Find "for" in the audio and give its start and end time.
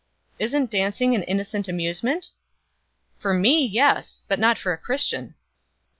3.19-3.35, 4.57-4.73